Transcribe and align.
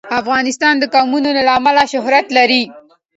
افغانستان 0.21 0.73
د 0.79 0.83
قومونه 0.93 1.29
له 1.47 1.51
امله 1.59 1.83
شهرت 1.91 2.27
لري. 2.37 2.63